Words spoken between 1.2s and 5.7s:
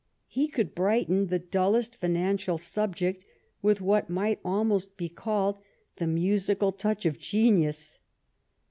the dullest financial subject with what might almost be called